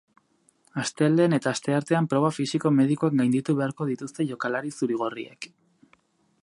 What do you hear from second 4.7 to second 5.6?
zuri-gorriek.